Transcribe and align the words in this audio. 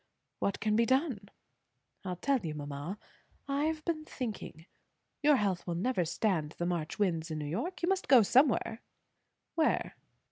"What 0.39 0.59
can 0.59 0.75
be 0.75 0.87
done?" 0.87 1.29
"I'll 2.03 2.15
tell 2.15 2.39
you, 2.39 2.55
mamma. 2.55 2.97
I've 3.47 3.85
been 3.85 4.03
thinking. 4.03 4.65
Your 5.21 5.35
health 5.35 5.67
will 5.67 5.75
never 5.75 6.05
stand 6.05 6.53
the 6.57 6.65
March 6.65 6.97
winds 6.97 7.29
in 7.29 7.37
New 7.37 7.45
York. 7.45 7.83
You 7.83 7.89
must 7.89 8.07
go 8.07 8.23
somewhere." 8.23 8.81
"Where?" 9.53 9.93